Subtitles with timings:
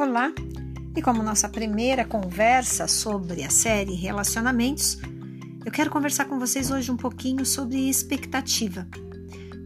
[0.00, 0.32] Olá!
[0.96, 4.96] E como nossa primeira conversa sobre a série Relacionamentos,
[5.62, 8.88] eu quero conversar com vocês hoje um pouquinho sobre expectativa.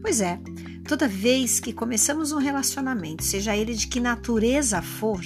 [0.01, 0.37] Pois é,
[0.85, 5.21] toda vez que começamos um relacionamento, seja ele de que natureza for,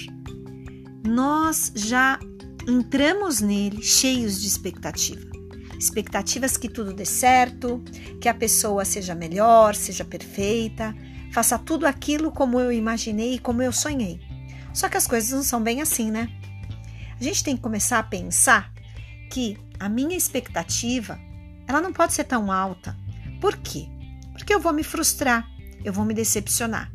[1.04, 2.20] nós já
[2.68, 5.28] entramos nele cheios de expectativa.
[5.80, 7.84] Expectativas que tudo dê certo,
[8.22, 10.96] que a pessoa seja melhor, seja perfeita,
[11.34, 14.29] faça tudo aquilo como eu imaginei e como eu sonhei.
[14.80, 16.30] Só que as coisas não são bem assim, né?
[17.20, 18.72] A gente tem que começar a pensar
[19.30, 21.20] que a minha expectativa,
[21.68, 22.96] ela não pode ser tão alta.
[23.42, 23.90] Por quê?
[24.32, 25.46] Porque eu vou me frustrar,
[25.84, 26.90] eu vou me decepcionar.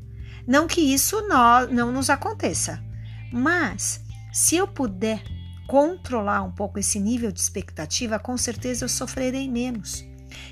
[0.47, 2.83] Não que isso não, não nos aconteça,
[3.30, 4.01] mas
[4.33, 5.23] se eu puder
[5.69, 10.03] controlar um pouco esse nível de expectativa, com certeza eu sofrerei menos.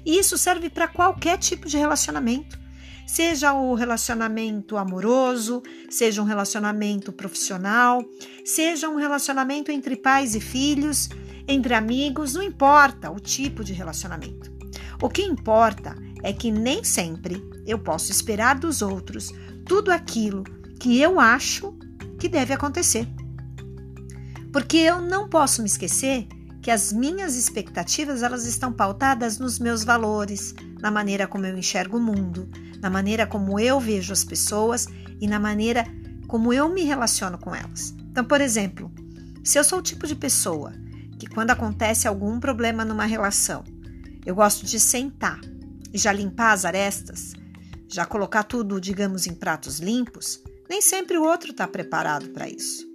[0.05, 2.61] E isso serve para qualquer tipo de relacionamento
[3.07, 8.05] seja o relacionamento amoroso, seja um relacionamento profissional,
[8.45, 11.09] seja um relacionamento entre pais e filhos,
[11.47, 14.51] entre amigos, não importa o tipo de relacionamento.
[15.03, 19.33] O que importa é que nem sempre eu posso esperar dos outros
[19.67, 20.45] tudo aquilo
[20.79, 21.77] que eu acho
[22.19, 23.09] que deve acontecer.
[24.53, 26.27] Porque eu não posso me esquecer
[26.63, 31.97] que as minhas expectativas elas estão pautadas nos meus valores, na maneira como eu enxergo
[31.97, 32.49] o mundo,
[32.81, 34.87] na maneira como eu vejo as pessoas
[35.21, 35.85] e na maneira
[36.29, 37.93] como eu me relaciono com elas.
[38.11, 38.91] Então, por exemplo,
[39.43, 40.73] se eu sou o tipo de pessoa
[41.19, 43.65] que quando acontece algum problema numa relação,
[44.25, 45.41] eu gosto de sentar
[45.93, 47.33] e já limpar as arestas,
[47.89, 50.41] já colocar tudo, digamos, em pratos limpos,
[50.71, 52.87] nem sempre o outro está preparado para isso.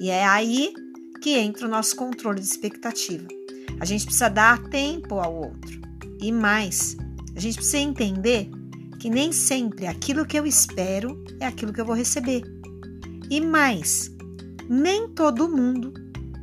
[0.00, 0.74] E é aí
[1.22, 3.28] que entra o nosso controle de expectativa.
[3.78, 5.80] A gente precisa dar tempo ao outro.
[6.20, 6.96] E mais,
[7.36, 8.50] a gente precisa entender
[8.98, 12.42] que nem sempre aquilo que eu espero é aquilo que eu vou receber.
[13.30, 14.10] E mais,
[14.68, 15.94] nem todo mundo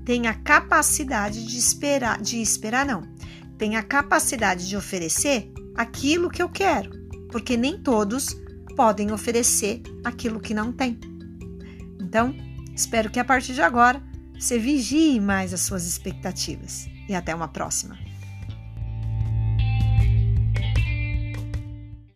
[0.06, 3.04] tem a capacidade de esperar, de esperar não,
[3.58, 6.90] tem a capacidade de oferecer aquilo que eu quero,
[7.30, 8.36] porque nem todos
[8.78, 10.98] podem oferecer aquilo que não tem.
[12.02, 12.34] Então,
[12.74, 14.09] espero que a partir de agora
[14.40, 16.88] você vigie mais as suas expectativas.
[17.08, 17.98] E até uma próxima.